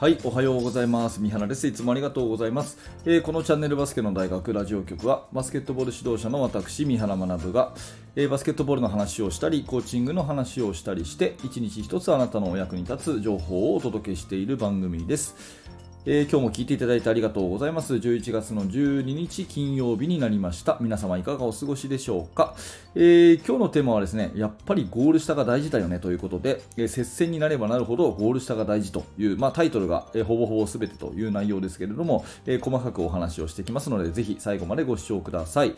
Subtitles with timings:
[0.00, 1.20] はい、おはようございます。
[1.20, 1.66] 三原です。
[1.66, 2.78] いつもありがとうございます。
[3.04, 7.74] えー、このチャンネルバスケの大学ラジオ局は、バスケットボール指導者の私、三原学が、
[8.16, 15.36] えー、バスケットボールの話をしたり、コーチングの話をしたりして、一日一つあなたのお役に立つ情報をお届けしている番組です。
[16.06, 17.94] えー、今日も聞いていただいてありがとうございます。
[17.94, 20.78] 11月の12日金曜日になりました。
[20.80, 22.54] 皆様いかがお過ごしでしょうか、
[22.94, 35.74] えー、今日のテーマはですね、やっぱりゴール下が大事だよねということで、えー、接戦になればなるほどゴール下が大事という、まあ、タイトルが、えほぼほぼ全てという内容ですけれども、え細かくお話をしてきますので、ぜひ最後までご視聴ください。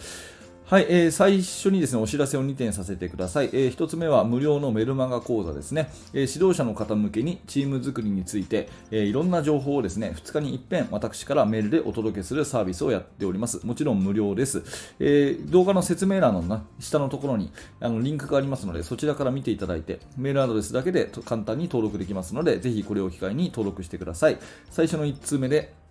[0.65, 13.66] はい、えー、最初にですねお知らせを2点させてください、えー、1つ目は無料のメルマガ講座ですね、えー、指導者の方向けにチーム作りについて、え、いろんな情報をですね2日に一遍私からメールでお届けするサービスをやっております。
[13.66, 14.62] もちろん無料です、
[14.98, 24.38] え、動画の説明欄のな下のところにあのリンクがありますのでそちらから見ていただいてメールアドレスだけで簡単に登録できますのでぜひこれを機会に登録してください。
[24.71, 25.82] 最初の1通目で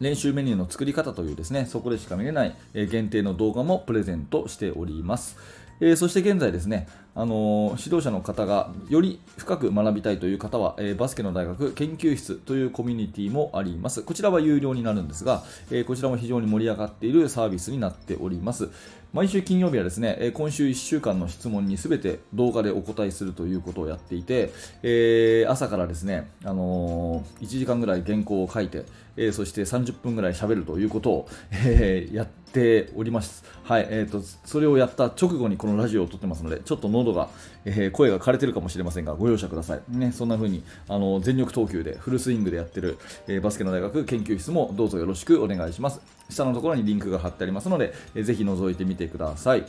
[0.00, 5.36] 練習メニューの作り方というですね、そこでしか見れない限定の動画もプレゼントしております。
[5.80, 14.02] えー、そして現在ですね、あのー、指導者の方がより深く学びたいという方は、えー、バスケの大学研究室というコミュニティもあります。
[14.02, 18.70] こちらは有料になるんですが、えこちらも非常に盛り上がっているサービスになっております。
[19.14, 28.84] 毎週金曜日はですね、今週1週間の質問にすべて動画でお答えするということをやっていて、えー、朝からですね、あのー、1時間ぐらい原稿を書いて、
[29.16, 33.44] えー、そして30分ぐらい喋るということを、えー、やっております。
[33.64, 37.30] はい、えーと、それをやった直後にこのラジオを撮ってますので、ちょっと喉が、
[37.64, 39.80] えー、声が枯れてるかもしれませんが、ご容赦ください。
[39.88, 46.17] ね、そんな風に、あの全力投球でフルスイングでやってる、えー、バスケの大学研究室もどうぞよろしくお願いします。
[46.28, 49.64] 下のところにリンクが貼ってありますので、えー、ぜひ覗いてみてください。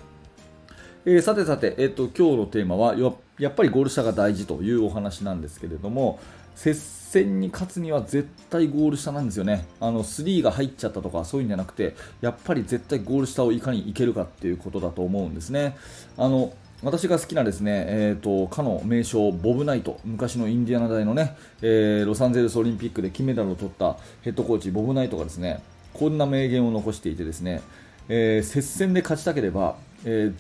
[1.06, 2.96] えー、さてさて、えーと、今日のテーマは
[3.40, 6.20] やっぱりゴール下が大事というお話なんですけれども
[6.56, 9.66] 接戦に勝つには絶対ゴール下なんですよね。
[9.80, 15.78] あの3が入っちゃったとかそういうんじゃなくてやっぱり絶対ゴール下をいかにいけるかっていうことだと思うんですね。
[16.18, 16.54] あの
[16.84, 20.00] 私が好きなですね、えーと、かの名将ボブ・ナイト。
[20.06, 25.62] 昔のインディアナ大のね、えー、ロサンゼルスオリンピックで金メダルを取ったヘッドコーチボブ・ナイトがですね
[26.00, 27.62] こんな名言を残していてですね、
[28.08, 30.32] えー、接戦で勝ちたければ、え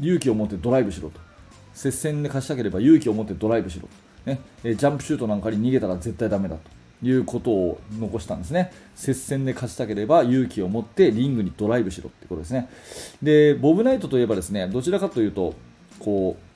[0.00, 1.20] ー、勇気を持ってドライブしろと。
[1.74, 3.88] 接戦で勝ちたければ勇気を持ってドライブしろ
[4.24, 8.72] と、ねえ、ジャンプシュートなんかに逃げたら絶対ダメだということを残したんですね。
[8.94, 12.70] 接戦で勝ちたければ勇気を持ってリングにドライブしろってことですね。
[13.22, 15.54] でボブ・ナイトといえばですねどちらかというと
[15.98, 16.51] こう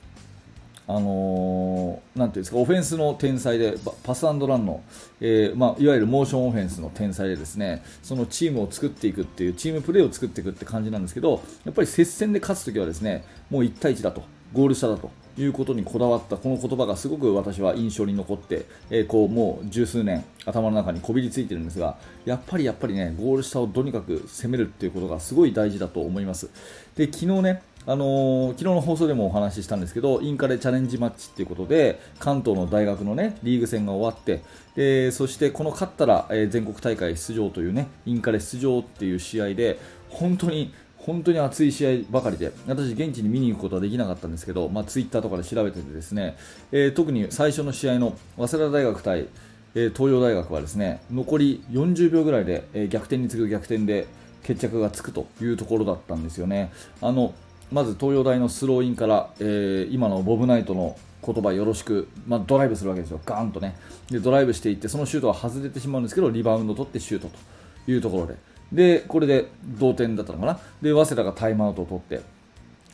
[0.89, 4.81] あのー、なんていうんですかオフェンスの天才でパスランの、
[5.19, 26.49] えー、まあ、いわゆるモーションオフェンスの天才でですねそのチームを作っていくっていうチームプレーを作っていくって感じなんですけどやっぱり接戦で勝つときはですねもう1対1だとゴール下だということにこだわったこの言葉がすごく私は印象に残って、えー、こうもう十数年頭の中にこびりついてるんですがやっぱりやっぱりねゴール下をとにかく攻めるっていうことがすごい大事だと思います。
[26.95, 34.41] で昨日ねあのー、昨日の放送でもお話ししたんですけど、インカレチャレンジマッチということで、関東の大学のね、リーグ戦が終わって、
[34.75, 46.35] でそしてこの勝ったら、えー、全国大会出場というね、インカレ出場っていう試合で、本当に、本当に熱い試合ばかりで、私、現地に見に行くことはできなかったんですけど、まあ、ツイッターとかで調べててですね、
[46.73, 49.27] えー、特に最初の試合の早稲田大学対、
[49.75, 54.07] え東洋大学はですね、残り40秒ぐらいで、え逆転に次ぐ逆転で
[54.43, 56.71] 決着がつくというところだったんですよね。
[57.01, 57.33] あの
[57.71, 63.75] まず東洋大のスローインから、えー、今のボブナイトの言葉よろしく、まあ、ドライブするわけですよ、ガーンとね。
[64.09, 68.35] でドライブしていってそのシュートは外れてしまうんですけどリバウンド取ってシュートというところで。
[68.71, 70.59] でこれで同点だったのかな。
[70.81, 72.21] で早稲田がタイムアウトを取って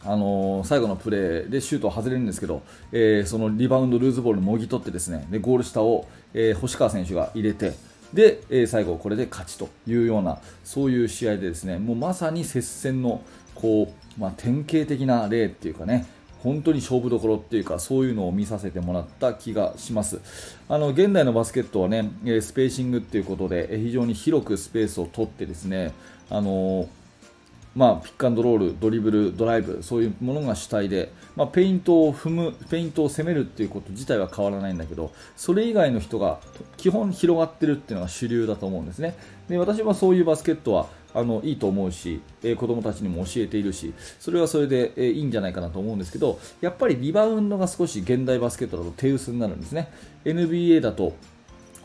[0.06, 2.62] あのー、最後のプレーでシュートは外れるんですけど、
[2.92, 5.26] えー、そのリバウンド、ルーズボールもぎ取ってですね。
[5.30, 7.74] でゴール下を、えー、星川選手が入れて
[8.14, 11.80] で、え最後これで勝ちというようなそういう試合でですね。
[11.80, 13.22] もうまさに接戦の
[13.56, 16.06] こう、まあ、典型的な例っていうかね
[16.44, 20.20] 本当に勝負どころっていうかそういうのを見させてもらった気がします。
[20.68, 22.12] あの現代のバスケットはね
[22.42, 25.94] スペーシングっていうことで非常に広くスペースを取ってですね
[26.30, 26.90] あの
[27.76, 36.40] まあ、ピックアンドロール、ドリブル、ドライブ、そういうものが主体で、まあ、ペイントを踏む、ペイントを攻めるっていうこと自体は変わらないんだけど、それ以外の人が
[36.78, 39.16] 基本広がってるっていうのが主流だと思うんですね。
[39.50, 49.90] で私はそういうバスケットはあのいいと思うし、えー、子供たちにも教えているし、それはそれで、えー、いいんじゃないかなと思うんですけど、やっぱりリバウンドが少し現代バスケットだと手薄になるんですね。
[50.26, 51.16] NBA だと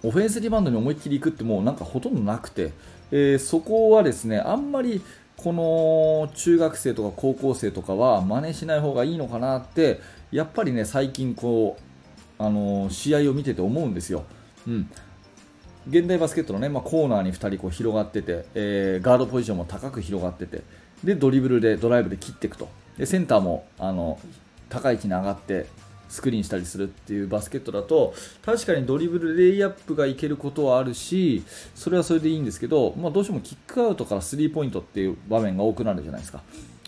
[0.03, 2.73] オフェンスリバウンドに思いっきりいくってもうなんかほとんどなくて、
[3.11, 5.03] えー、そこはですねあんまり
[5.39, 10.01] この中学生とか高校生とかは真似しない方がいいのかなって
[10.33, 14.25] やっぱりね最近こうあの試合を見てて思うんですよ。
[14.67, 14.91] うん
[15.89, 20.63] 現代バスケットの、ねまあ、コーナーに2人こう広がってて、えー、ガードポジションも高く広がってて
[21.03, 22.69] でドリブルでドライブで切っていくと
[22.99, 24.19] でセンターもあの
[24.69, 25.67] 高い位置に上がって
[26.09, 28.15] スクリーンしたりするっていうバスケットだと
[28.45, 31.43] 確かにドリブルレイアップがいけることはあるし
[31.75, 36.43] それはそれでいいんですけど、まあ、どうしてもキックアウトからスリーポイントっていう場面が多くなるじゃないですか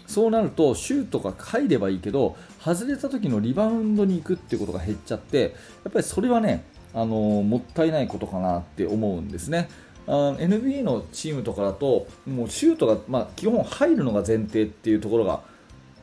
[0.07, 9.69] そうなるとシュートが入ればいいけど外れた時のリバウンドに行くっていうことが減っちゃってやっぱりそれはねあのもったいないことかなって思うんですね。
[10.07, 15.43] NBA のチームとかだともうシュートが、まあ、基本入るのが前提っていうところが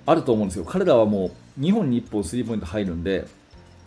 [0.06, 0.64] あると思うんですよ。
[0.64, 3.28] 彼らはもう2本に1本スリーポイント入るんで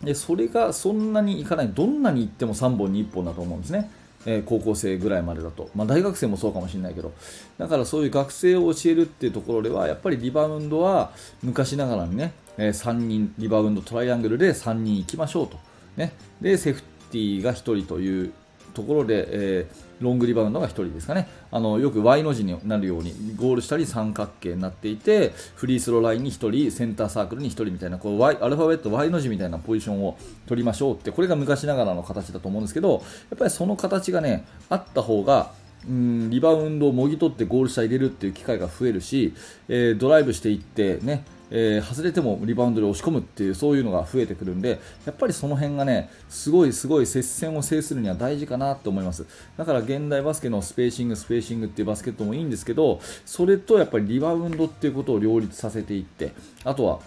[0.03, 3.91] でそれがそんなにいかないどんなにいっても3本に1本だと思うんですね。
[4.25, 7.11] えー、高校生ぐらいまでだと、まあ、大学生もそうかもしれないけど。
[7.57, 11.11] だからそういう学生を教えるっていうところではやっぱりリバウンドは
[11.43, 15.57] 昔ながらにね、えー、3人リバウンドトライアングルで3人行きましょうと、
[15.97, 18.33] ね、でセーフティーが1人という
[18.73, 21.27] ところで、えー、ロングリバウンドが1人ですかね。
[21.51, 35.51] あのよく Y の字になるようにゴールしたり三角形になっていてフリースローラインに1人センターサークルに1人みたいなこう y アルファベット Y の字みたいなポジションを取りましょうってこれが昔ながらの形だと思うんですけどやっぱりその形がねあった方が
[35.87, 39.33] うんリバウンドをもぎ取ってゴール下入れるっていう機会が増えるし、
[39.67, 49.25] えー、ドライブしていってねえー、外れてもリバウンドで押し込むっていうそういうのが増えてくるんでやっぱりその辺がねすごいすごい接戦を制するには大事かなと思います。
[49.57, 56.31] だから現代バスケのスペーシングスペーシングっていうバスケットもいいんですけどそれとやっぱりリバウンドっていうことを両立させていって
[56.63, 56.99] あとは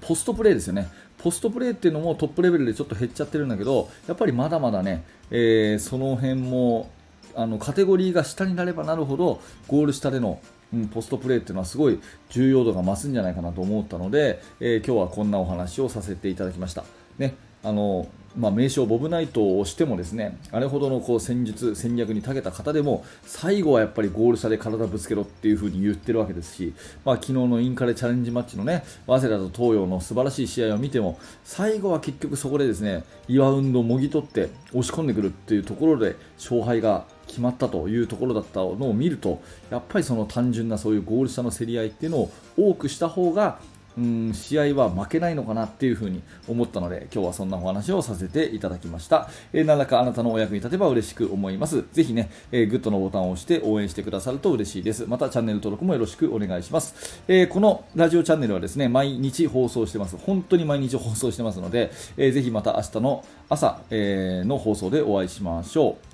[0.00, 0.88] ポストプレーですよね。
[1.18, 6.90] ポストプレーっていうのもトップレベルでちょっと減っちゃってるんだけどやっぱりまだまだね、えー、その辺も
[7.34, 10.38] あのカテゴリーが下になればなるほどゴール下での
[10.74, 12.00] うん、ポストプレーっていうのはすごい
[12.30, 16.84] 重要度が増すんじゃないかなと思ったので、えー、今日はこんなお話をさせていただきました。
[17.18, 26.74] ねあのまあ、名称ボブナイトをしてもですねあれほどのこう戦術、戦略に長けた方でも最後はやっぱりゴール下で体ぶつけろっていう風に言ってるわけですし、
[27.04, 43.58] まあ、昨日のインカレチャレンジマッチのね早稲田と東洋の素晴らしい試合を見ても最後は結局そこでですねリバウンドをもぎ取って押し込んでくるっていうところで勝敗が決まったというところだったのを見るとやっぱりその単純なそういうゴール下の競り合いっていうのを多くした方が
[43.96, 51.84] うん試合は負けないのかなっていうふうに思ったので今日はそんなお話をさせていただきました、えー、何らかあなたのお役に立てば嬉しく思います。
[51.92, 55.06] ぜひね、えー、グッドのボタンを押して応援してくださると嬉しいです。
[55.06, 60.16] またチャンネル登録もよろしくお願いします、えー、このラジオチャンネルはですね毎日放送してます。
[60.16, 66.13] 本当に毎日放送してますので、えー、ぜひまた明日の朝、えー、の放送でお会いしましょう。